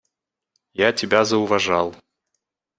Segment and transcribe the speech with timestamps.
[0.73, 1.95] Я тебя зауважал.